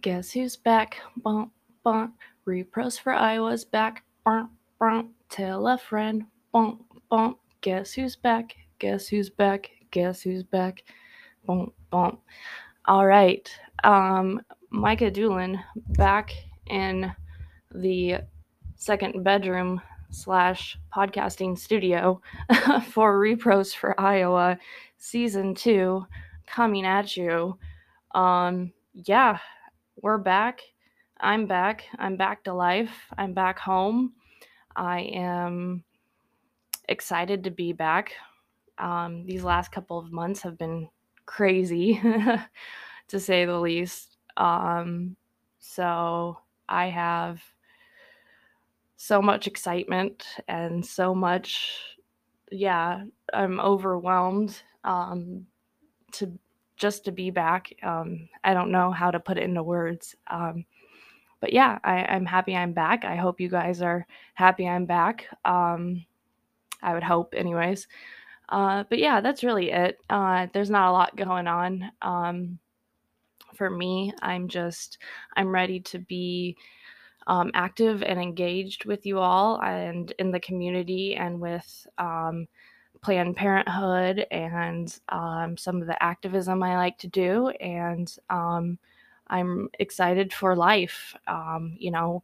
[0.00, 0.98] Guess who's back?
[1.24, 1.50] Bump,
[1.82, 2.14] bump.
[2.46, 4.04] Repros for Iowa's back.
[4.24, 5.10] Bump, bump.
[5.28, 6.24] Tell a friend.
[6.52, 7.38] Bump, bump.
[7.62, 8.54] Guess who's back?
[8.78, 9.70] Guess who's back?
[9.90, 10.84] Guess who's back?
[11.46, 12.20] Bump, bump.
[12.84, 13.50] All right.
[13.82, 14.40] Um,
[14.70, 15.58] Micah Doolin
[15.96, 16.32] back
[16.68, 17.12] in
[17.74, 18.18] the
[18.76, 19.80] second bedroom
[20.10, 22.22] slash podcasting studio
[22.90, 24.58] for Repros for Iowa
[24.96, 26.06] season two
[26.46, 27.58] coming at you.
[28.14, 29.38] Um, yeah,
[30.00, 30.60] we're back.
[31.20, 31.84] I'm back.
[31.98, 32.92] I'm back to life.
[33.16, 34.12] I'm back home.
[34.76, 35.82] I am
[36.88, 38.12] excited to be back.
[38.78, 40.88] Um, these last couple of months have been
[41.26, 42.00] crazy,
[43.08, 44.18] to say the least.
[44.36, 45.16] Um,
[45.58, 47.42] so I have
[48.96, 51.72] so much excitement and so much,
[52.52, 55.46] yeah, I'm overwhelmed um,
[56.12, 56.38] to
[56.78, 57.72] just to be back.
[57.82, 60.14] Um, I don't know how to put it into words.
[60.28, 60.64] Um,
[61.40, 63.04] but yeah, I, I'm happy I'm back.
[63.04, 65.26] I hope you guys are happy I'm back.
[65.44, 66.04] Um,
[66.82, 67.86] I would hope, anyways.
[68.48, 69.98] Uh, but yeah, that's really it.
[70.08, 71.90] Uh, there's not a lot going on.
[72.02, 72.58] Um,
[73.54, 74.98] for me, I'm just,
[75.36, 76.56] I'm ready to be
[77.26, 82.48] um, active and engaged with you all and in the community and with um,
[83.02, 87.48] Planned Parenthood and um, some of the activism I like to do.
[87.48, 88.78] And um,
[89.28, 91.14] I'm excited for life.
[91.26, 92.22] Um, you know,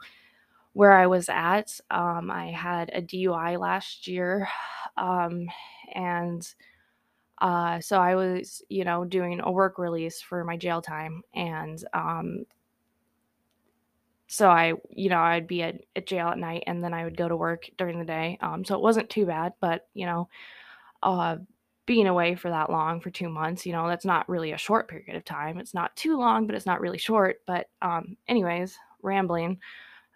[0.75, 4.49] where I was at, um, I had a DUI last year.
[4.97, 5.49] Um,
[5.93, 6.47] and
[7.39, 11.23] uh, so I was, you know, doing a work release for my jail time.
[11.35, 12.47] And um,
[14.27, 17.17] so I, you know, I'd be at, at jail at night and then I would
[17.17, 18.39] go to work during the day.
[18.41, 20.29] Um, so it wasn't too bad, but, you know,
[21.05, 21.37] uh,
[21.87, 24.89] being away for that long for two months, you know, that's not really a short
[24.89, 25.59] period of time.
[25.59, 27.43] It's not too long, but it's not really short.
[27.47, 29.61] But, um, anyways, rambling,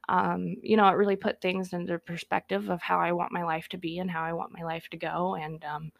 [0.08, 3.68] um, you know, it really put things into perspective of how I want my life
[3.68, 5.34] to be and how I want my life to go.
[5.34, 5.92] And, um,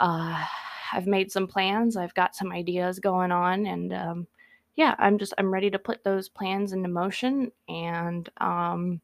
[0.00, 0.44] uh,
[0.92, 4.26] I've made some plans, I've got some ideas going on, and, um,
[4.74, 9.00] yeah, I'm just, I'm ready to put those plans into motion and, um,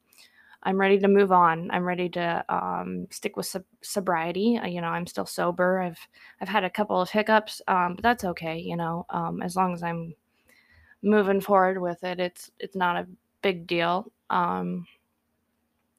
[0.63, 1.71] I'm ready to move on.
[1.71, 4.59] I'm ready to um, stick with sob- sobriety.
[4.65, 5.81] You know, I'm still sober.
[5.81, 5.99] I've
[6.41, 8.59] I've had a couple of hiccups, um, but that's okay.
[8.59, 10.15] You know, um, as long as I'm
[11.03, 13.07] moving forward with it, it's it's not a
[13.43, 14.11] big deal.
[14.31, 14.87] Um,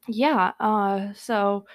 [0.07, 0.53] yeah.
[0.59, 1.65] Uh, so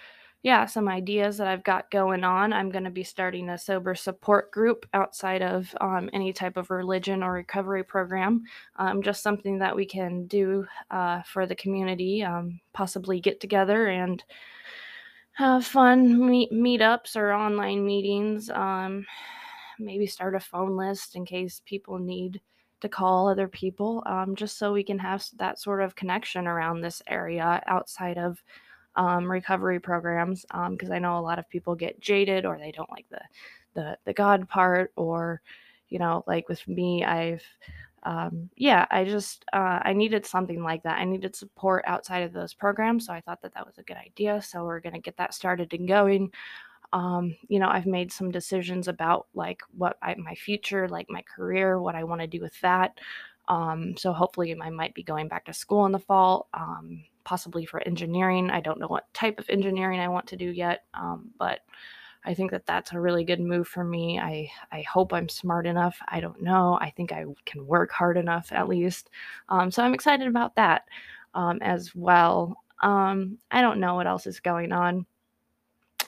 [0.42, 2.52] yeah, some ideas that I've got going on.
[2.52, 6.70] I'm going to be starting a sober support group outside of um, any type of
[6.70, 8.42] religion or recovery program.
[8.76, 13.86] Um, just something that we can do uh, for the community, um, possibly get together
[13.86, 14.22] and
[15.34, 18.50] have fun meet meetups or online meetings.
[18.50, 19.06] Um,
[19.78, 22.40] maybe start a phone list in case people need
[22.80, 26.80] to call other people, um, just so we can have that sort of connection around
[26.80, 28.42] this area outside of
[28.96, 32.72] um, recovery programs because um, I know a lot of people get jaded or they
[32.72, 33.20] don't like the
[33.74, 35.40] the the God part or
[35.88, 37.42] you know like with me I've
[38.04, 40.98] um, yeah I just uh, I needed something like that.
[40.98, 43.96] I needed support outside of those programs so I thought that that was a good
[43.96, 46.30] idea so we're gonna get that started and going.
[46.92, 51.22] Um, you know I've made some decisions about like what I, my future like my
[51.22, 52.98] career what I want to do with that.
[53.48, 57.64] Um, so hopefully I might be going back to school in the fall um, possibly
[57.66, 58.50] for engineering.
[58.50, 61.60] I don't know what type of engineering I want to do yet, um, but
[62.24, 64.18] I think that that's a really good move for me.
[64.18, 65.98] I I hope I'm smart enough.
[66.08, 66.78] I don't know.
[66.80, 69.10] I think I can work hard enough at least.
[69.48, 70.84] Um, so I'm excited about that
[71.34, 72.56] um, as well.
[72.82, 75.06] Um, I don't know what else is going on.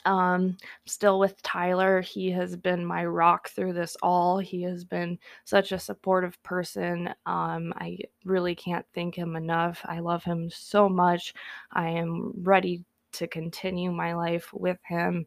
[0.04, 2.00] Um, still with Tyler.
[2.00, 4.38] He has been my rock through this all.
[4.38, 7.08] He has been such a supportive person.
[7.26, 9.80] Um, I really can't thank him enough.
[9.84, 11.34] I love him so much.
[11.72, 15.26] I am ready to continue my life with him.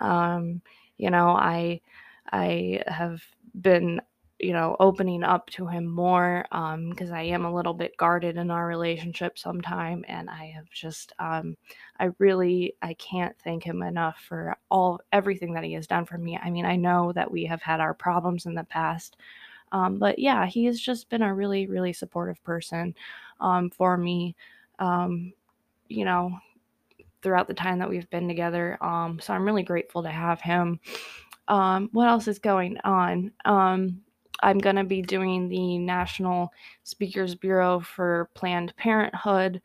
[0.00, 0.60] Um,
[0.98, 1.80] you know, I
[2.32, 3.22] I have
[3.60, 4.00] been
[4.44, 8.36] you know, opening up to him more because um, I am a little bit guarded
[8.36, 11.56] in our relationship sometime, and I have just, um,
[11.98, 16.18] I really, I can't thank him enough for all everything that he has done for
[16.18, 16.36] me.
[16.36, 19.16] I mean, I know that we have had our problems in the past,
[19.72, 22.94] um, but yeah, he has just been a really, really supportive person
[23.40, 24.36] um, for me.
[24.78, 25.32] Um,
[25.88, 26.38] you know,
[27.22, 28.76] throughout the time that we've been together.
[28.82, 30.78] Um, so I'm really grateful to have him.
[31.46, 33.32] what else is going on?
[34.44, 36.52] I'm going to be doing the National
[36.84, 39.60] Speakers Bureau for Planned Parenthood.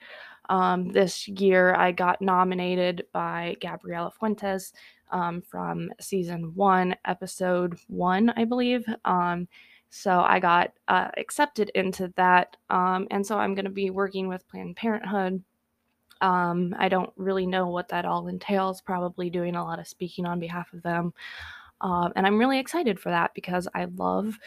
[0.50, 4.74] Um, this year, I got nominated by Gabriela Fuentes
[5.12, 8.84] um, from season one, episode one, I believe.
[9.06, 9.48] Um,
[9.92, 12.58] So I got uh, accepted into that.
[12.70, 15.44] Um, and so I'm going to be working with Planned Parenthood.
[16.22, 20.26] Um, I don't really know what that all entails, probably doing a lot of speaking
[20.26, 21.14] on behalf of them.
[21.81, 24.38] Um, and I'm really excited for that because I love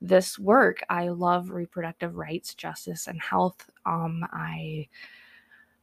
[0.00, 0.82] this work.
[0.88, 3.70] I love reproductive rights, justice, and health.
[3.86, 4.88] Um, I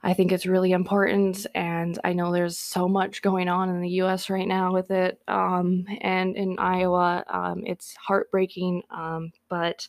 [0.04, 3.90] I think it's really important, and I know there's so much going on in the
[3.90, 4.30] U.S.
[4.30, 8.84] right now with it, um, and in Iowa, um, it's heartbreaking.
[8.92, 9.88] Um, but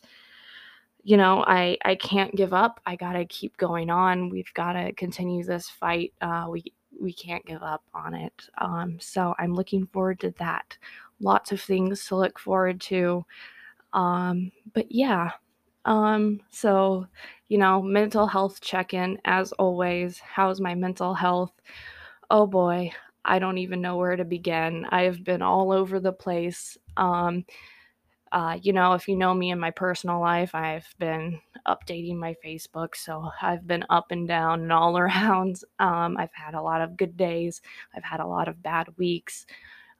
[1.03, 2.81] you know, I I can't give up.
[2.85, 4.29] I gotta keep going on.
[4.29, 6.13] We've got to continue this fight.
[6.21, 6.63] Uh, we
[6.99, 8.33] we can't give up on it.
[8.57, 10.77] Um, so I'm looking forward to that.
[11.21, 13.25] Lots of things to look forward to.
[13.93, 15.31] Um, but yeah,
[15.85, 17.07] um, so,
[17.47, 20.19] you know, mental health check in as always.
[20.19, 21.53] How's my mental health?
[22.29, 22.91] Oh boy,
[23.25, 24.85] I don't even know where to begin.
[24.89, 26.77] I have been all over the place.
[26.97, 27.45] Um,
[28.31, 32.35] uh, you know, if you know me in my personal life, I've been updating my
[32.45, 32.95] Facebook.
[32.95, 35.61] So I've been up and down and all around.
[35.79, 37.61] Um, I've had a lot of good days,
[37.95, 39.45] I've had a lot of bad weeks.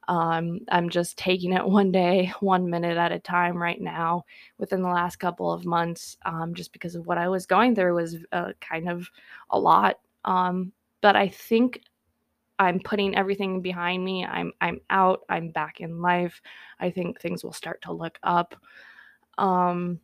[0.09, 4.25] Um, I'm just taking it one day, one minute at a time right now
[4.57, 7.95] within the last couple of months, um, just because of what I was going through
[7.95, 9.09] was uh, kind of
[9.51, 9.99] a lot.
[10.25, 11.81] Um, but I think
[12.57, 14.25] I'm putting everything behind me.
[14.25, 15.21] I'm I'm out.
[15.29, 16.41] I'm back in life.
[16.79, 18.55] I think things will start to look up.
[19.37, 19.99] Um,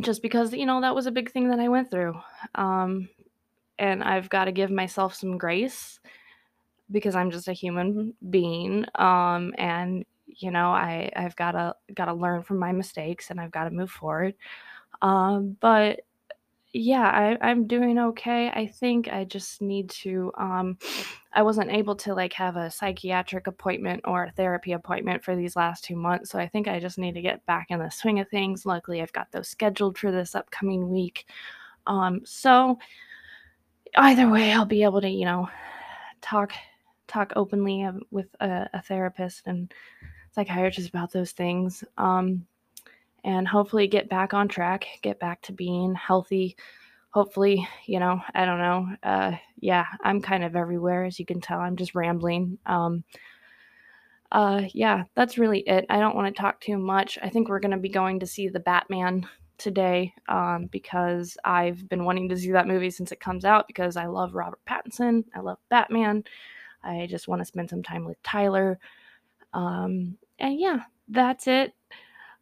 [0.00, 2.14] just because you know that was a big thing that I went through,
[2.54, 3.08] um,
[3.78, 6.00] and I've got to give myself some grace
[6.92, 8.84] because I'm just a human being.
[8.94, 13.64] Um, and you know, I I've gotta gotta learn from my mistakes and I've got
[13.64, 14.34] to move forward.
[15.02, 16.00] Um, but
[16.74, 18.48] yeah, I, I'm doing okay.
[18.48, 20.32] I think I just need to.
[20.38, 20.78] Um,
[21.34, 25.54] I wasn't able to like have a psychiatric appointment or a therapy appointment for these
[25.56, 28.20] last two months, so I think I just need to get back in the swing
[28.20, 28.64] of things.
[28.64, 31.26] Luckily, I've got those scheduled for this upcoming week.
[31.86, 32.78] Um, so
[33.96, 35.48] either way, I'll be able to, you know,
[36.22, 36.52] talk
[37.12, 39.72] talk openly with a, a therapist and
[40.32, 42.46] psychiatrist about those things um,
[43.24, 46.56] and hopefully get back on track get back to being healthy.
[47.10, 51.42] Hopefully you know i don't know uh, yeah i'm kind of everywhere as you can
[51.42, 53.04] tell i'm just rambling um,
[54.32, 55.84] uh, yeah that's really it.
[55.90, 57.18] I don't want to talk too much.
[57.22, 61.86] I think we're going to be going to see the batman today um, because i've
[61.88, 65.22] been wanting to see that movie since it comes out because i love robert pattinson
[65.34, 66.24] i love batman
[66.84, 68.78] I just want to spend some time with Tyler.
[69.52, 71.74] Um, and yeah, that's it.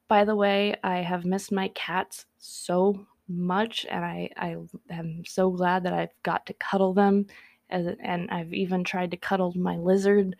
[0.08, 4.56] By the way, I have missed my cats so much, and I, I
[4.90, 7.26] am so glad that I've got to cuddle them,
[7.70, 10.34] as, and I've even tried to cuddle my lizard.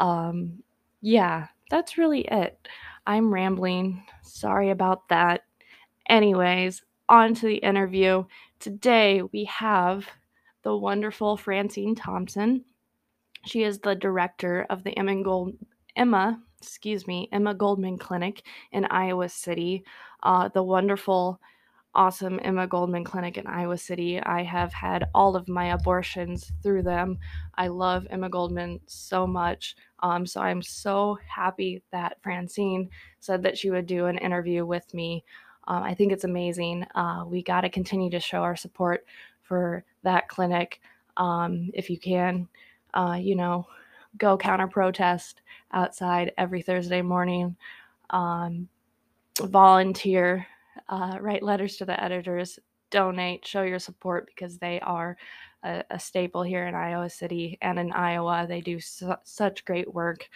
[0.00, 0.62] Um,
[1.02, 2.66] yeah, that's really it.
[3.06, 4.04] I'm rambling.
[4.22, 5.44] Sorry about that.
[6.08, 8.24] Anyways, on to the interview.
[8.58, 10.08] Today we have
[10.62, 12.64] the wonderful Francine Thompson.
[13.46, 15.54] She is the director of the Emma Gold
[15.96, 18.42] Emma, excuse me, Emma Goldman Clinic
[18.72, 19.84] in Iowa City.
[20.22, 21.40] Uh, the wonderful,
[21.94, 24.20] awesome Emma Goldman Clinic in Iowa City.
[24.20, 27.18] I have had all of my abortions through them.
[27.54, 29.76] I love Emma Goldman so much.
[30.00, 34.92] Um, so I'm so happy that Francine said that she would do an interview with
[34.94, 35.24] me.
[35.68, 36.84] Um, I think it's amazing.
[36.94, 39.06] Uh, we got to continue to show our support
[39.42, 40.80] for that clinic
[41.16, 42.48] um, if you can
[42.94, 43.66] uh, you know,
[44.18, 47.56] go counter protest outside every Thursday morning,
[48.10, 48.68] um,
[49.40, 50.46] volunteer,
[50.88, 52.58] uh, write letters to the editors,
[52.90, 55.16] donate, show your support because they are
[55.64, 58.46] a, a staple here in Iowa City and in Iowa.
[58.48, 60.28] They do su- such great work.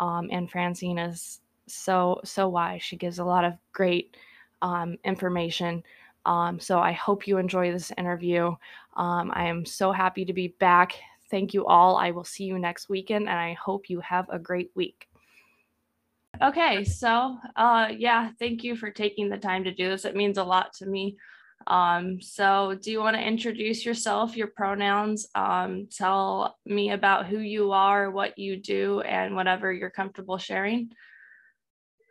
[0.00, 2.82] Um, and Francine is so, so wise.
[2.82, 4.16] She gives a lot of great
[4.62, 5.82] um, information.
[6.26, 8.48] Um, so I hope you enjoy this interview.
[8.96, 10.94] Um, I am so happy to be back.
[11.30, 11.96] Thank you all.
[11.96, 15.06] I will see you next weekend and I hope you have a great week.
[16.42, 20.04] Okay, so uh yeah, thank you for taking the time to do this.
[20.04, 21.16] It means a lot to me.
[21.66, 27.38] Um, so do you want to introduce yourself, your pronouns, um, tell me about who
[27.38, 30.90] you are, what you do, and whatever you're comfortable sharing?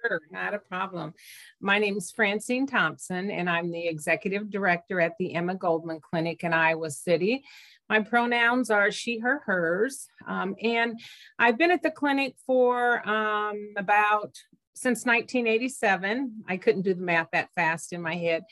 [0.02, 1.14] Sure, not a problem.
[1.60, 6.44] My name is Francine Thompson, and I'm the executive director at the Emma Goldman Clinic
[6.44, 7.44] in Iowa City.
[7.90, 10.08] My pronouns are she, her, hers.
[10.28, 11.00] Um, and
[11.38, 14.36] I've been at the clinic for um, about
[14.76, 16.44] since 1987.
[16.48, 18.44] I couldn't do the math that fast in my head.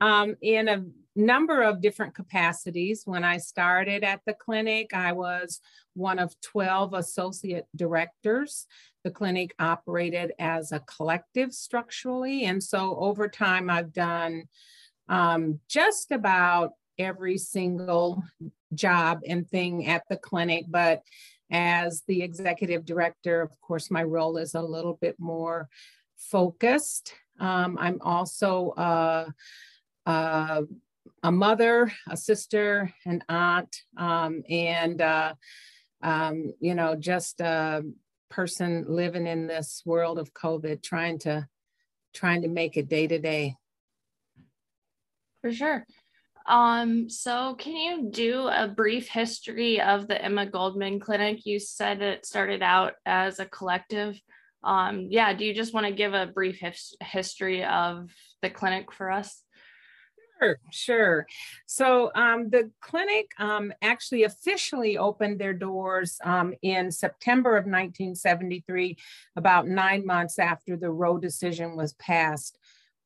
[0.00, 0.84] Um, in a
[1.14, 3.02] number of different capacities.
[3.04, 5.60] When I started at the clinic, I was
[5.94, 8.66] one of 12 associate directors.
[9.04, 12.44] the clinic operated as a collective structurally.
[12.44, 14.44] And so over time, I've done
[15.08, 18.22] um, just about every single
[18.74, 20.64] job and thing at the clinic.
[20.68, 21.02] But
[21.50, 25.68] as the executive director, of course, my role is a little bit more
[26.16, 27.14] focused.
[27.38, 29.26] Um, I'm also uh,
[30.06, 30.62] uh,
[31.22, 35.34] a mother, a sister, an aunt, um, and uh,
[36.02, 37.82] um, you know, just a
[38.30, 41.46] person living in this world of COVID, trying to
[42.14, 43.56] trying to make it day to day.
[45.40, 45.84] For sure.
[46.46, 51.46] Um, so can you do a brief history of the Emma Goldman Clinic?
[51.46, 54.20] You said it started out as a collective.
[54.64, 58.10] Um, yeah, do you just want to give a brief his- history of
[58.42, 59.42] the clinic for us?
[60.42, 61.26] Sure, sure.
[61.66, 68.96] So um, the clinic um, actually officially opened their doors um, in September of 1973,
[69.36, 72.58] about nine months after the Roe decision was passed.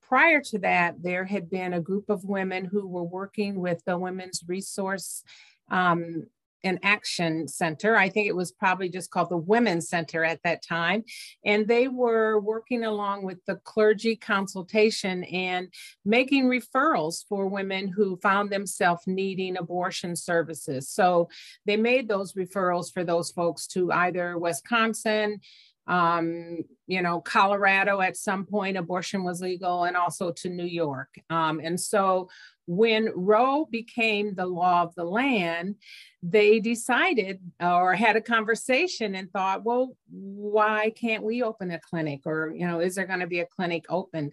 [0.08, 3.98] Prior to that, there had been a group of women who were working with the
[3.98, 5.24] Women's Resource
[5.70, 6.26] um,
[6.66, 7.96] an action center.
[7.96, 11.04] I think it was probably just called the Women's Center at that time.
[11.44, 15.68] And they were working along with the clergy consultation and
[16.04, 20.88] making referrals for women who found themselves needing abortion services.
[20.88, 21.28] So
[21.64, 25.40] they made those referrals for those folks to either Wisconsin,
[25.86, 31.08] um, you know, Colorado at some point abortion was legal and also to New York.
[31.30, 32.28] Um, and so
[32.66, 35.76] when Roe became the law of the land,
[36.22, 42.22] they decided or had a conversation and thought, well, why can't we open a clinic?
[42.26, 44.32] Or, you know, is there going to be a clinic opened?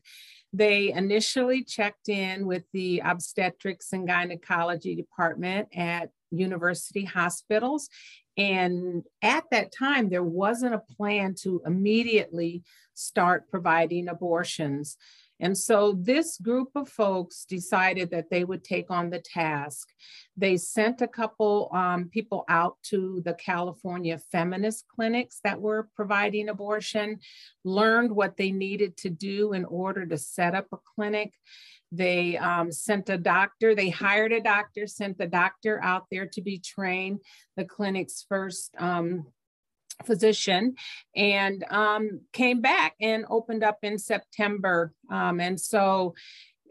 [0.51, 7.89] They initially checked in with the obstetrics and gynecology department at university hospitals
[8.37, 12.63] and at that time, there wasn't a plan to immediately
[12.93, 14.97] start providing abortions.
[15.39, 19.89] And so this group of folks decided that they would take on the task.
[20.37, 26.49] They sent a couple um, people out to the California feminist clinics that were providing
[26.49, 27.19] abortion,
[27.65, 31.33] learned what they needed to do in order to set up a clinic.
[31.95, 36.41] They um, sent a doctor, they hired a doctor, sent the doctor out there to
[36.41, 37.19] be trained,
[37.55, 39.27] the clinic's first um,
[40.03, 40.73] physician,
[41.15, 44.91] and um, came back and opened up in September.
[45.11, 46.15] Um, and so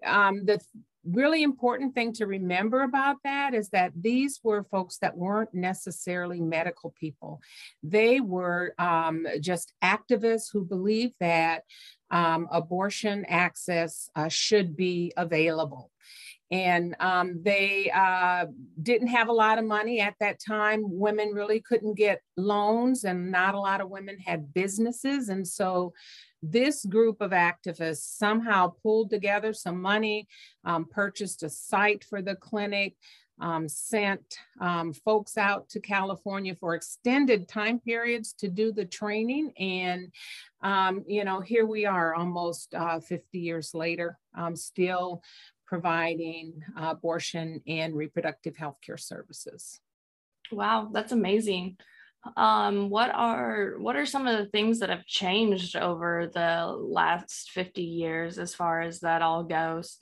[0.05, 0.61] um, the
[1.05, 6.41] really important thing to remember about that is that these were folks that weren't necessarily
[6.41, 7.41] medical people.
[7.83, 11.65] They were um, just activists who believed that
[12.11, 15.91] um, abortion access uh, should be available.
[16.51, 18.45] And um, they uh,
[18.81, 20.83] didn't have a lot of money at that time.
[20.85, 25.31] Women really couldn't get loans, and not a lot of women had businesses.
[25.31, 25.95] And so
[26.43, 30.27] this group of activists somehow pulled together some money,
[30.65, 32.97] um, purchased a site for the clinic,
[33.41, 39.53] um, sent um, folks out to California for extended time periods to do the training.
[39.59, 40.13] And,
[40.63, 45.23] um, you know, here we are almost uh, 50 years later, um, still
[45.67, 49.81] providing uh, abortion and reproductive health care services.
[50.51, 51.79] Wow, that's amazing.
[52.37, 57.51] Um, what are what are some of the things that have changed over the last
[57.51, 59.99] 50 years as far as that all goes?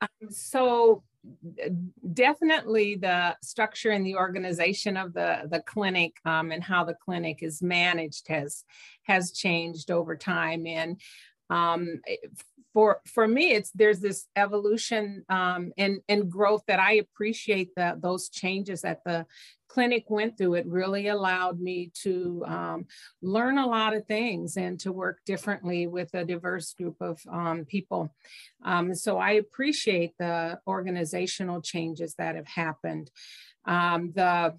[0.00, 1.02] Um, so
[2.14, 7.42] definitely the structure and the organization of the the clinic um, and how the clinic
[7.42, 8.64] is managed has
[9.02, 11.00] has changed over time and
[11.50, 12.00] um,
[12.72, 18.00] for for me it's there's this evolution um, and and growth that i appreciate that
[18.00, 19.26] those changes that the
[19.70, 20.54] clinic went through.
[20.54, 22.86] It really allowed me to um,
[23.22, 27.64] learn a lot of things and to work differently with a diverse group of um,
[27.64, 28.12] people.
[28.64, 33.10] Um, so i appreciate the organizational changes that have happened.
[33.64, 34.56] Um, the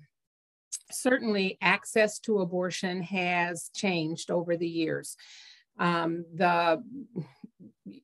[0.90, 5.18] certainly access to abortion has changed over the years.
[5.78, 6.84] Um, the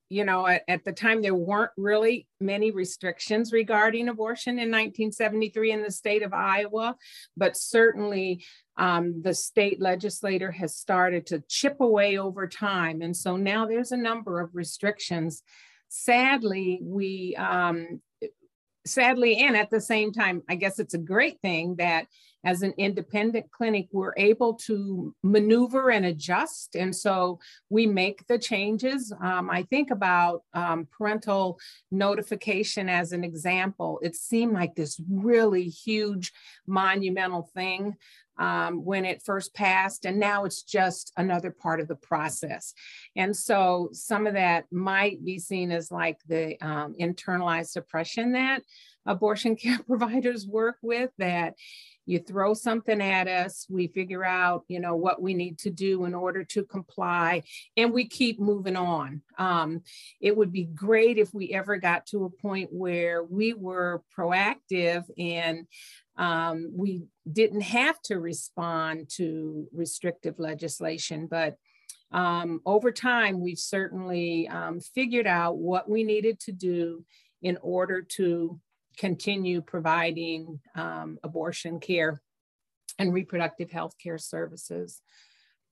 [0.09, 5.71] you know, at, at, the time, there weren't really many restrictions regarding abortion in 1973
[5.71, 6.95] in the state of Iowa,
[7.35, 8.43] but certainly
[8.77, 13.01] um, the state legislator has started to chip away over time.
[13.01, 15.43] And so now there's a number of restrictions.
[15.89, 18.01] Sadly, we, um,
[18.85, 22.07] sadly, and at the same time, I guess it's a great thing that
[22.43, 26.75] as an independent clinic, we're able to maneuver and adjust.
[26.75, 27.39] And so
[27.69, 29.13] we make the changes.
[29.21, 31.59] Um, I think about um, parental
[31.91, 33.99] notification as an example.
[34.01, 36.31] It seemed like this really huge,
[36.67, 37.95] monumental thing.
[38.39, 42.73] Um, when it first passed, and now it's just another part of the process.
[43.15, 48.61] And so some of that might be seen as like the um, internalized oppression that
[49.07, 51.55] abortion care providers work with that
[52.05, 56.05] you throw something at us we figure out you know what we need to do
[56.05, 57.43] in order to comply
[57.75, 59.81] and we keep moving on um,
[60.21, 65.03] it would be great if we ever got to a point where we were proactive
[65.17, 65.67] and
[66.17, 71.55] um, we didn't have to respond to restrictive legislation but
[72.11, 77.03] um, over time we've certainly um, figured out what we needed to do
[77.41, 78.59] in order to
[78.97, 82.21] continue providing um, abortion care
[82.99, 85.01] and reproductive health care services.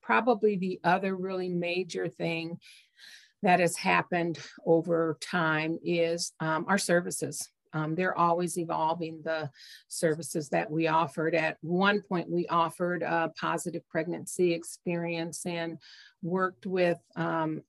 [0.02, 2.60] Probably the other really major thing
[3.42, 7.50] that has happened over time is um, our services.
[7.76, 9.52] Um, they're always evolving the
[9.90, 11.36] services that we offered.
[11.36, 15.78] At one point, we offered a positive pregnancy experience and
[16.24, 17.62] worked with um,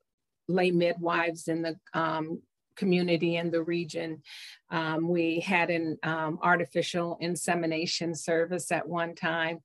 [0.47, 2.41] lay midwives in the um,
[2.77, 4.23] community in the region.
[4.71, 9.59] Um, we had an um, artificial insemination service at one time.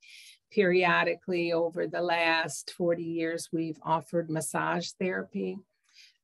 [0.51, 5.57] Periodically over the last 40 years, we've offered massage therapy.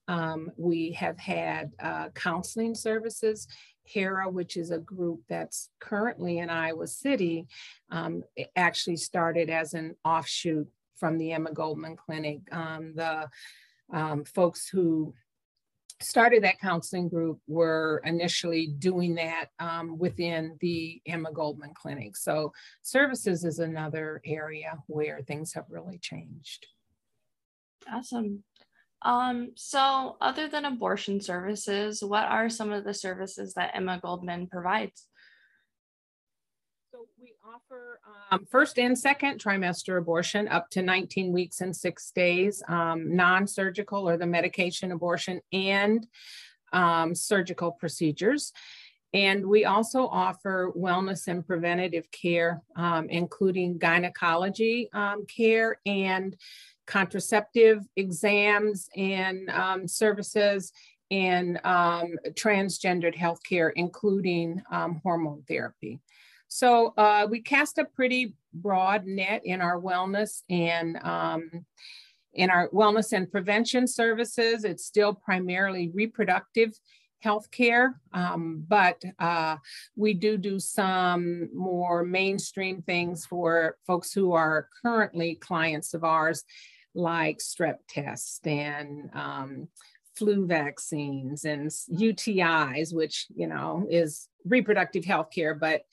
[0.09, 3.47] Um, we have had uh, counseling services.
[3.88, 7.48] HERA, which is a group that's currently in Iowa City,
[7.91, 8.24] um,
[8.56, 12.39] actually started as an offshoot from the Emma Goldman Clinic.
[12.51, 13.29] Um, the
[13.94, 15.13] um, folks who
[16.01, 22.15] started that counseling group were initially doing that um, within the Emma Goldman Clinic.
[22.15, 26.67] So services is another area where things have really changed.
[27.91, 28.44] Awesome.
[29.04, 34.48] Um, so other than abortion services, what are some of the services that Emma Goldman
[34.48, 35.08] provides?
[36.92, 38.00] So we offer
[38.32, 44.08] um, first and second trimester abortion up to 19 weeks and six days, um, non-surgical
[44.10, 46.08] or the medication abortion and
[46.74, 48.51] um, surgical procedures.
[49.14, 56.36] And we also offer wellness and preventative care, um, including gynecology um, care and
[56.87, 60.71] contraceptive exams and um, services
[61.11, 64.61] and transgendered health care, including
[65.03, 66.01] hormone therapy.
[66.47, 71.65] So uh, we cast a pretty broad net in our wellness and um,
[72.33, 74.63] in our wellness and prevention services.
[74.63, 76.71] It's still primarily reproductive
[77.19, 79.57] health care, um, but uh,
[79.95, 86.43] we do do some more mainstream things for folks who are currently clients of ours,
[86.98, 89.68] like strep tests and um,
[90.16, 95.83] flu vaccines and UTIs, which you know is reproductive health care, but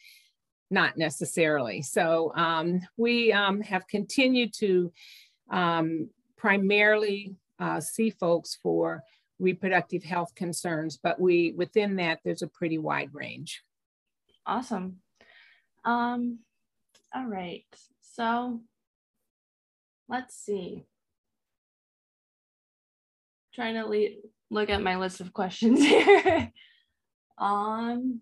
[0.70, 1.82] not necessarily.
[1.82, 4.92] So um, we um, have continued to
[5.50, 9.02] um, primarily uh, see folks for
[9.38, 13.62] reproductive health concerns, but we within that there's a pretty wide range.
[14.46, 15.00] Awesome.
[15.84, 16.38] Um,
[17.14, 17.66] all right.
[18.00, 18.60] So
[20.08, 20.86] let's see.
[23.54, 26.50] Trying to le- look at my list of questions here.
[27.38, 28.20] um,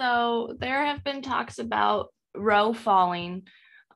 [0.00, 3.42] So there have been talks about Roe falling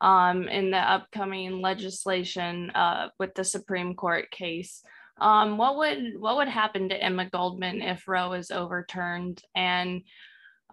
[0.02, 4.82] um, in the upcoming legislation uh, with the Supreme Court case.
[5.18, 9.40] Um, what would what would happen to Emma Goldman if Roe is overturned?
[9.56, 10.02] And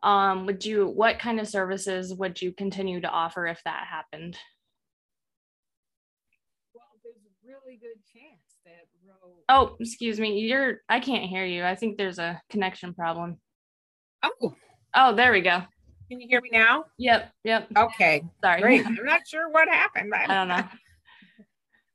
[0.03, 4.35] um, would you what kind of services would you continue to offer if that happened?
[6.73, 9.33] Well, there's a really good chance that Roe.
[9.49, 11.63] Oh, excuse me, you're I can't hear you.
[11.63, 13.37] I think there's a connection problem.
[14.23, 14.55] Oh,
[14.93, 15.63] Oh, there we go.
[16.09, 16.83] Can you hear me now?
[16.97, 17.31] Yep.
[17.45, 17.67] Yep.
[17.77, 18.23] Okay.
[18.43, 18.61] Sorry.
[18.61, 18.85] Great.
[18.85, 20.13] I'm not sure what happened.
[20.13, 20.63] I don't know.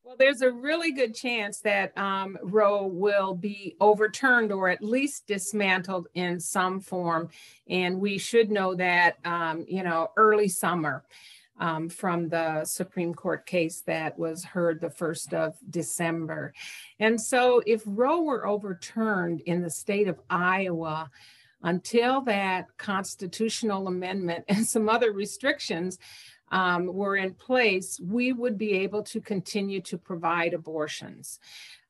[0.02, 5.26] Well, there's a really good chance that um, Roe will be overturned or at least
[5.26, 7.28] dismantled in some form.
[7.68, 11.02] And we should know that, um, you know, early summer
[11.58, 16.52] um, from the Supreme Court case that was heard the 1st of December.
[16.98, 21.10] And so if Roe were overturned in the state of Iowa,
[21.62, 25.98] until that constitutional amendment and some other restrictions
[26.52, 31.40] um, were in place, we would be able to continue to provide abortions.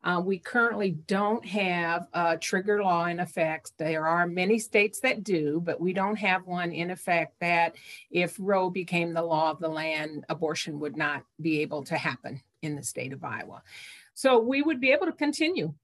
[0.06, 3.72] Uh, we currently don't have a trigger law in effect.
[3.76, 7.74] There are many states that do, but we don't have one in effect that
[8.12, 12.40] if Roe became the law of the land, abortion would not be able to happen
[12.62, 13.64] in the state of Iowa.
[14.14, 15.74] So we would be able to continue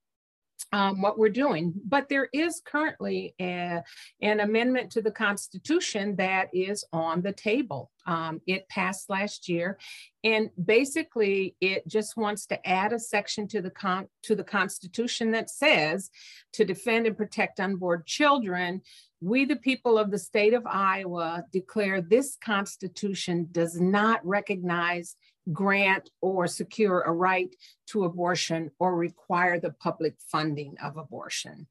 [0.73, 1.73] um, what we're doing.
[1.85, 3.83] But there is currently a,
[4.21, 7.91] an amendment to the Constitution that is on the table.
[8.07, 9.79] Um, it passed last year,
[10.25, 15.31] and basically, it just wants to add a section to the con- to the Constitution
[15.33, 16.11] that says
[16.55, 18.83] to defend and protect unborn children.
[19.21, 25.15] We, the people of the state of Iowa, declare this Constitution does not recognize
[25.51, 27.55] grant or secure a right
[27.89, 31.67] to abortion or require the public funding of abortion.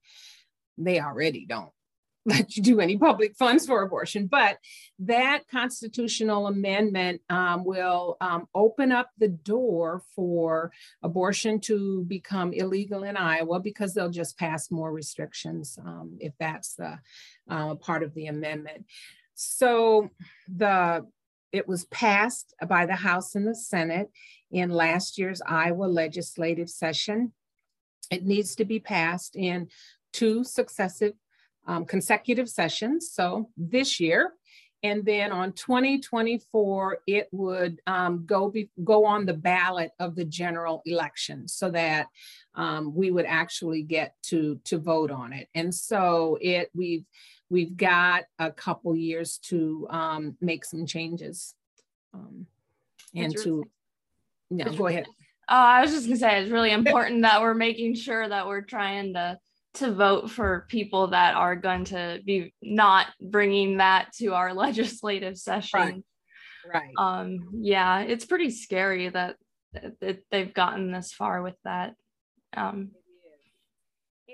[0.77, 1.71] They already don't
[2.25, 4.60] let you do any public funds for abortion, but
[4.99, 13.03] that constitutional amendment um, will um, open up the door for abortion to become illegal
[13.03, 16.99] in Iowa because they'll just pass more restrictions um, if that's the
[17.49, 18.86] uh, part of the amendment.
[19.34, 20.12] So
[20.47, 21.07] the
[21.51, 24.09] it was passed by the House and the Senate
[24.51, 27.33] in last year's Iowa legislative session.
[28.09, 29.69] It needs to be passed in
[30.13, 31.13] two successive
[31.67, 33.11] um, consecutive sessions.
[33.11, 34.33] So this year,
[34.83, 40.25] and then on 2024, it would um, go be, go on the ballot of the
[40.25, 42.07] general election, so that
[42.55, 45.47] um, we would actually get to to vote on it.
[45.53, 47.05] And so it we've
[47.51, 51.53] we've got a couple years to um, make some changes
[52.13, 52.47] um,
[53.13, 53.65] and to
[54.49, 55.05] yeah go ahead
[55.49, 58.61] uh, i was just gonna say it's really important that we're making sure that we're
[58.61, 59.37] trying to
[59.75, 65.38] to vote for people that are going to be not bringing that to our legislative
[65.38, 66.03] session
[66.65, 66.93] right, right.
[66.97, 69.38] um yeah it's pretty scary that,
[70.01, 71.95] that they've gotten this far with that
[72.55, 72.91] um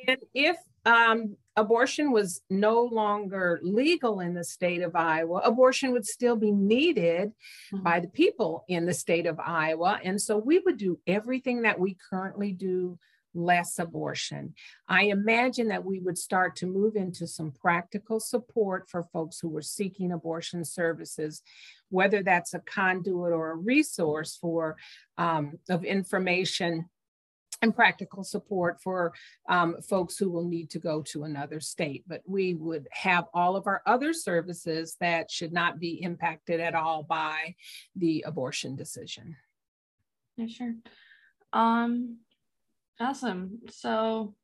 [0.08, 6.06] and if um, abortion was no longer legal in the state of Iowa, abortion would
[6.06, 7.34] still be needed
[7.74, 7.84] mm-hmm.
[7.84, 10.00] by the people in the state of Iowa.
[10.04, 12.98] And so we would do everything that we currently do
[13.38, 14.54] less abortion.
[14.88, 19.50] I imagine that we would start to move into some practical support for folks who
[19.50, 21.42] were seeking abortion services,
[21.90, 24.76] whether that's a conduit or a resource for
[25.18, 26.90] um, of information
[27.62, 29.14] and practical support for
[29.50, 32.04] um, folks who will need to go to another state.
[32.08, 36.76] But we would have all of our other services that should not be impacted at
[36.76, 37.56] all by
[37.96, 39.36] the abortion decision.
[40.36, 40.76] Yeah, sure.
[41.52, 42.18] Um,
[43.00, 43.60] awesome.
[43.70, 44.36] So,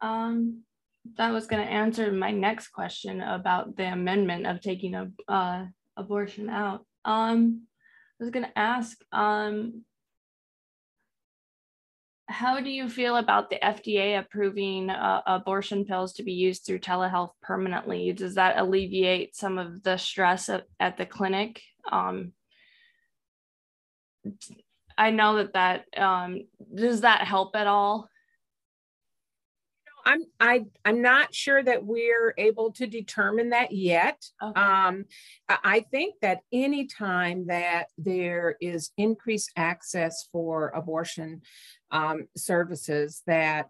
[0.00, 0.62] um,
[1.16, 5.64] that was going to answer my next question about the amendment of taking a uh,
[5.96, 6.84] abortion out.
[7.04, 7.62] Um,
[8.20, 9.84] I was going to ask, um,
[12.26, 16.80] how do you feel about the FDA approving uh, abortion pills to be used through
[16.80, 18.12] telehealth permanently?
[18.12, 21.62] Does that alleviate some of the stress at, at the clinic?
[21.90, 22.32] Um,
[24.98, 26.40] I know that that um,
[26.74, 28.08] does that help at all?
[30.04, 34.24] I'm I I'm not sure that we're able to determine that yet.
[34.42, 34.60] Okay.
[34.60, 35.04] Um,
[35.48, 41.42] I think that anytime that there is increased access for abortion
[41.90, 43.68] um, services, that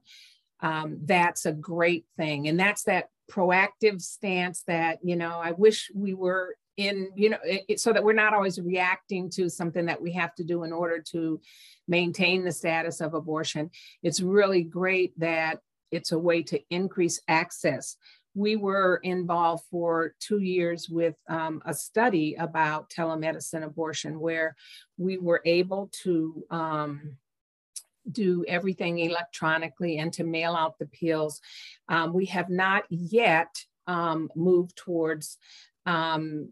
[0.60, 5.90] um, that's a great thing, and that's that proactive stance that you know I wish
[5.94, 10.00] we were in you know it, so that we're not always reacting to something that
[10.00, 11.38] we have to do in order to
[11.86, 13.70] maintain the status of abortion
[14.02, 15.58] it's really great that
[15.90, 17.96] it's a way to increase access.
[18.34, 24.54] We were involved for two years with um, a study about telemedicine abortion where
[24.96, 27.16] we were able to um,
[28.10, 31.40] do everything electronically and to mail out the pills.
[31.88, 35.38] Um, we have not yet um, moved towards
[35.88, 36.50] um,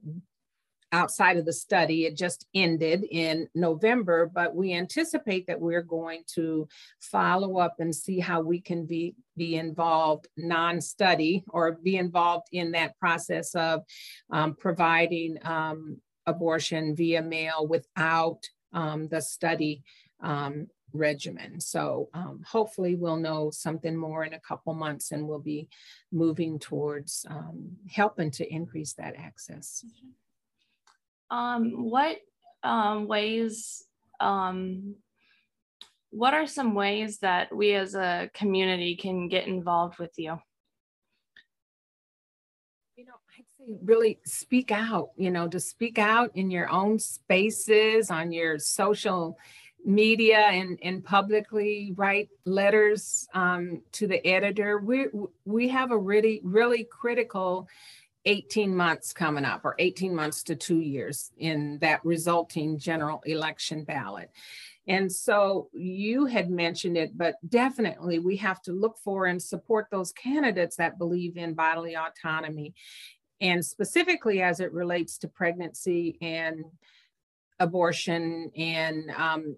[0.92, 2.06] outside of the study.
[2.06, 6.66] It just ended in November, but we anticipate that we're going to
[7.00, 12.72] follow up and see how we can be, be involved non-study or be involved in
[12.72, 13.82] that process of
[14.30, 19.82] um, providing um, abortion via mail without um, the study
[20.22, 21.60] um, regimen.
[21.60, 25.68] So um, hopefully we'll know something more in a couple months and we'll be
[26.12, 29.84] moving towards um, helping to increase that access.
[29.86, 31.36] Mm-hmm.
[31.36, 32.18] Um, what
[32.62, 33.82] um, ways,
[36.10, 40.12] what are some ways that we as a community can get involved with?
[40.16, 40.38] You
[43.82, 49.38] really speak out, you know, to speak out in your own spaces, on your social
[49.84, 54.78] media and, and publicly write letters um, to the editor.
[54.78, 55.06] We,
[55.44, 57.68] we have a really, really critical
[58.24, 63.84] 18 months coming up or 18 months to two years in that resulting general election
[63.84, 64.30] ballot.
[64.88, 69.88] And so you had mentioned it, but definitely we have to look for and support
[69.90, 72.74] those candidates that believe in bodily autonomy.
[73.40, 76.64] And specifically as it relates to pregnancy and
[77.58, 79.56] abortion and um,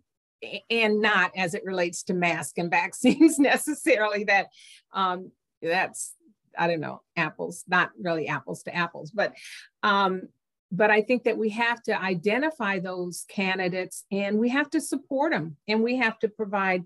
[0.70, 4.48] and not as it relates to mask and vaccines necessarily that
[4.92, 5.30] um,
[5.62, 6.14] that's
[6.58, 9.34] I don't know, apples, not really apples to apples, but
[9.82, 10.22] um,
[10.70, 15.32] but I think that we have to identify those candidates and we have to support
[15.32, 16.84] them and we have to provide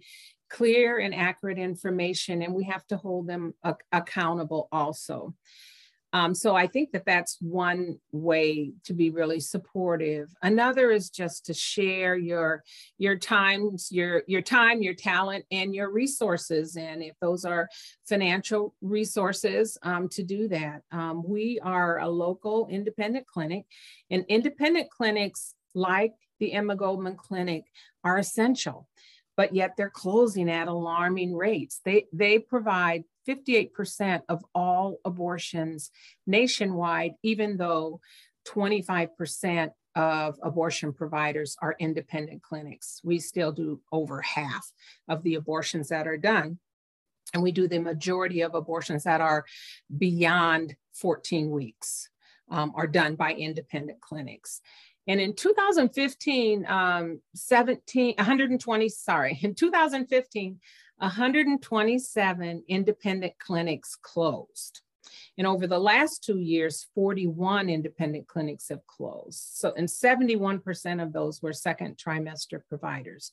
[0.49, 3.55] clear and accurate information and we have to hold them
[3.91, 5.35] accountable also.
[6.13, 10.29] Um, so I think that that's one way to be really supportive.
[10.43, 12.63] Another is just to share your
[12.99, 16.77] your times, your your time, your talent, and your resources.
[16.77, 17.69] And if those are
[18.07, 20.83] financial resources, um, to do that.
[20.93, 23.65] Um, we are a local independent clinic,
[24.11, 27.65] and independent clinics like the Emma Goldman Clinic
[28.05, 28.89] are essential
[29.37, 31.81] but yet they're closing at alarming rates.
[31.85, 35.91] They, they provide 58% of all abortions
[36.27, 38.01] nationwide, even though
[38.49, 43.01] 25% of abortion providers are independent clinics.
[43.05, 44.71] We still do over half
[45.09, 46.59] of the abortions that are done.
[47.35, 49.45] And we do the majority of abortions that are
[49.97, 52.09] beyond 14 weeks
[52.51, 54.61] um, are done by independent clinics.
[55.09, 60.61] And in 2015, um, 17, 120, sorry, in 2015,
[61.03, 64.83] 127 independent clinics closed.
[65.37, 69.41] And over the last two years, 41 independent clinics have closed.
[69.55, 73.33] So, and 71% of those were second trimester providers.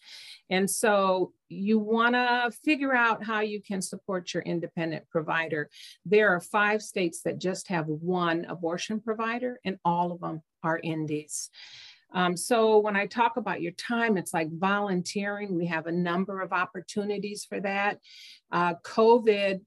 [0.49, 5.69] And so you want to figure out how you can support your independent provider.
[6.05, 10.79] There are five states that just have one abortion provider, and all of them are
[10.81, 11.49] indies.
[12.13, 15.55] Um, so when I talk about your time, it's like volunteering.
[15.55, 17.99] We have a number of opportunities for that.
[18.51, 19.61] Uh, COVID,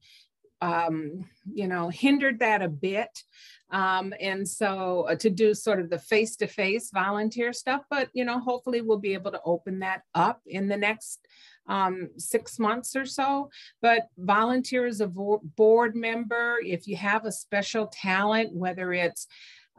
[0.61, 3.23] um, you know, hindered that a bit.
[3.71, 8.39] Um, and so uh, to do sort of the face-to-face volunteer stuff, but you know,
[8.39, 11.27] hopefully we'll be able to open that up in the next
[11.67, 13.51] um, six months or so.
[13.81, 19.27] But volunteer as a board member, if you have a special talent, whether it's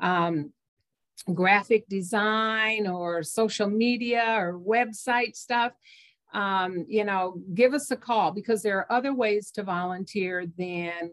[0.01, 0.51] um,
[1.33, 5.73] graphic design or social media or website stuff,
[6.33, 11.11] um, you know, give us a call because there are other ways to volunteer than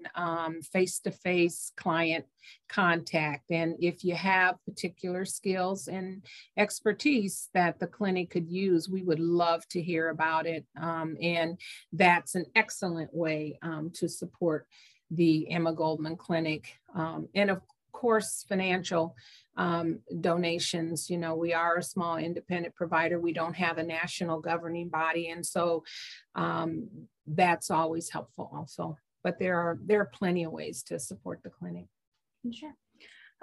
[0.73, 2.25] face to face client
[2.69, 3.51] contact.
[3.51, 6.25] And if you have particular skills and
[6.57, 10.65] expertise that the clinic could use, we would love to hear about it.
[10.81, 11.61] Um, and
[11.93, 14.67] that's an excellent way um, to support
[15.11, 16.79] the Emma Goldman Clinic.
[16.95, 17.61] Um, and of
[18.01, 19.15] course, financial
[19.57, 21.11] um, donations.
[21.11, 23.21] You know, we are a small independent provider.
[23.21, 25.29] We don't have a national governing body.
[25.29, 25.85] And so
[26.35, 26.89] um,
[27.27, 28.97] that's always helpful also.
[29.23, 31.87] But there are there are plenty of ways to support the clinic.
[32.51, 32.75] Sure.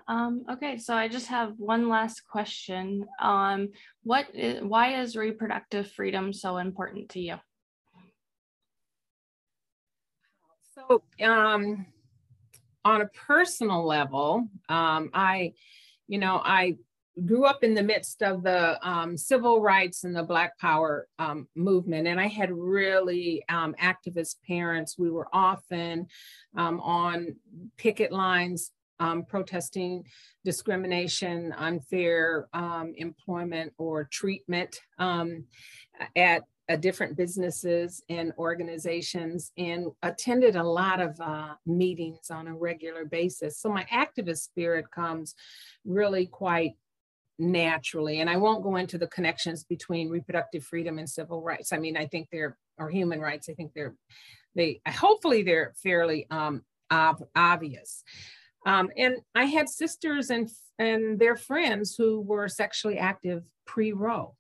[0.08, 3.06] Um, okay, so I just have one last question.
[3.22, 3.70] Um,
[4.04, 7.36] what is, why is reproductive freedom so important to you?
[10.74, 11.86] So, um,
[12.88, 15.54] on a personal level, um, I
[16.08, 16.78] you know, I
[17.26, 21.50] grew up in the midst of the um, civil rights and the Black Power um,
[21.54, 24.98] movement, and I had really um, activist parents.
[24.98, 26.08] We were often
[26.56, 27.36] um, on
[27.76, 30.06] picket lines um, protesting
[30.46, 32.48] discrimination, unfair
[32.96, 41.54] employment or treatment at uh, different businesses and organizations and attended a lot of uh,
[41.66, 43.58] meetings on a regular basis.
[43.58, 45.34] So my activist spirit comes
[45.86, 46.74] really quite
[47.40, 48.20] naturally.
[48.20, 51.72] And I won't go into the connections between reproductive freedom and civil rights.
[51.72, 53.96] I mean, I think they're, or human rights, I think they're,
[54.56, 58.04] they, hopefully they're fairly um, ob obvious.
[58.66, 60.50] Um, and I had sisters and,
[60.80, 64.36] and their friends who were sexually active pre-Roe.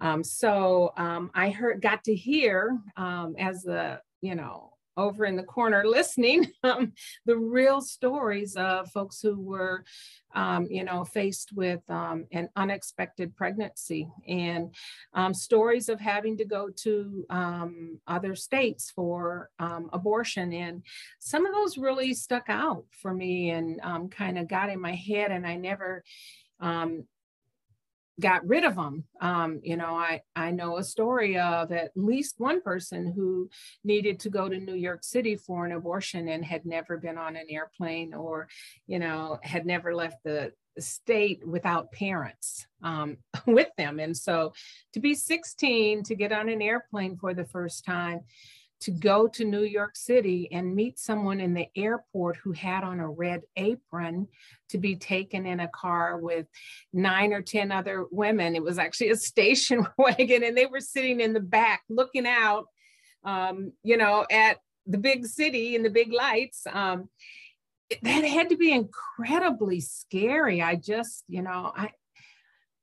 [0.00, 5.36] Um, so um, I heard, got to hear um, as the, you know, over in
[5.36, 6.92] the corner listening um,
[7.26, 9.84] the real stories of folks who were
[10.34, 14.74] um, you know faced with um, an unexpected pregnancy and
[15.14, 20.52] um, stories of having to go to um, other states for um, abortion.
[20.52, 20.82] And
[21.18, 23.80] some of those really stuck out for me and
[24.10, 26.02] kind of got in my head and i never
[28.20, 29.04] got rid of them.
[29.20, 33.50] Um, you know, I, I know a story of at least one person who
[33.82, 37.36] needed to go to New York City for an abortion and had never been on
[37.36, 38.48] an airplane or,
[38.86, 43.98] you know, had never left the state without parents um, with them.
[43.98, 44.52] And so
[44.92, 48.20] to be 16, to get on an airplane for the first time,
[48.84, 53.00] to go to New York City and meet someone in the airport who had on
[53.00, 54.28] a red apron
[54.68, 56.46] to be taken in a car with
[56.92, 58.54] nine or 10 other women.
[58.54, 62.66] It was actually a station wagon, and they were sitting in the back looking out,
[63.24, 66.66] um, you know, at the big city and the big lights.
[66.70, 67.08] Um,
[68.02, 70.60] that had to be incredibly scary.
[70.60, 71.90] I just, you know, I,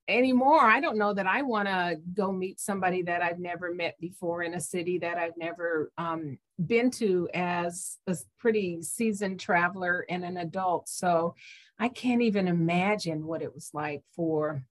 [0.08, 0.62] anymore.
[0.62, 4.44] I don't know that i want to go meet somebody that i've never met before
[4.44, 10.24] in a city that i've never um, been to as a pretty seasoned traveler and
[10.24, 10.90] an adult.
[10.90, 11.36] So
[11.80, 14.64] i can't even imagine what it was like for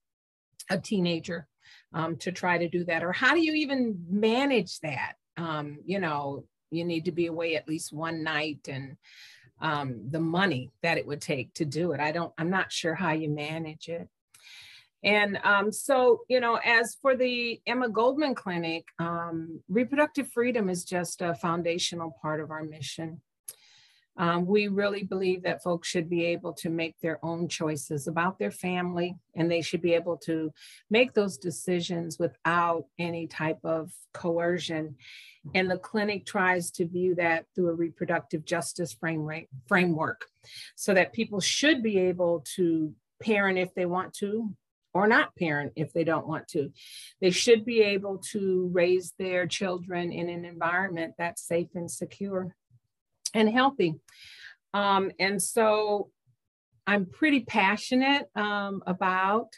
[0.70, 1.48] a teenager
[1.92, 3.02] um, to try to do that.
[3.02, 5.14] Or how do you even manage that?
[5.36, 8.96] Um, you know you need to be away at least one night and
[9.60, 12.00] um, the money that it would take to do it.
[12.00, 14.08] I don't i'm not sure how you manage it
[15.02, 20.84] and um, so, you know, as for the Emma Goldman Clinic, um, reproductive freedom is
[20.84, 23.20] just a foundational part of our mission.
[24.16, 28.38] Um, we really believe that folks should be able to make their own choices about
[28.38, 30.52] their family, and they should be able to
[30.90, 34.96] make those decisions without any type of coercion.
[35.54, 38.94] And the clinic tries to view that through a reproductive justice
[39.66, 40.26] framework
[40.76, 44.54] so that people should be able to parent if they want to,
[44.92, 46.72] or not parent if they don't want to.
[47.20, 52.55] They should be able to raise their children in an environment that's safe and secure
[53.35, 53.94] and healthy.
[54.74, 56.11] Um, and so
[56.87, 59.50] I'm pretty passionate um, about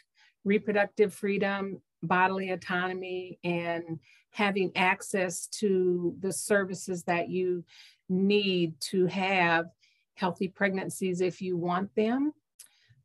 [0.43, 3.99] reproductive freedom, bodily autonomy, and
[4.31, 7.63] having access to the services that you
[8.09, 9.67] need to have
[10.15, 12.33] healthy pregnancies if you want them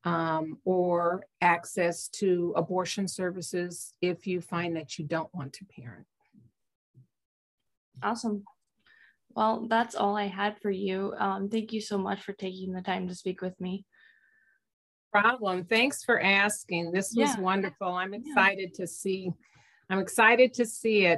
[0.04, 6.06] um, or access to abortion services if you find that you don't want to parent.
[8.02, 8.44] Awesome.
[9.34, 11.14] Well, that's all I had for you.
[11.18, 13.84] Um, thank you so much for taking the time to speak with me.
[15.12, 15.64] Problem.
[15.64, 16.92] Thanks for asking.
[16.92, 17.40] This was yeah.
[17.40, 17.88] wonderful.
[17.88, 18.84] I'm excited yeah.
[18.84, 19.30] to see.
[19.90, 21.06] I'm excited to see it.